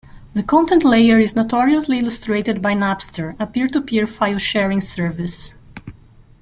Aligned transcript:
The 0.33 0.41
content 0.41 0.83
layer 0.83 1.19
is 1.19 1.35
notoriously 1.35 1.99
illustrated 1.99 2.59
by 2.59 2.73
Napster, 2.73 3.35
a 3.39 3.45
peer-to-peer 3.45 4.07
file 4.07 4.39
sharing 4.39 4.81
service. 4.81 5.53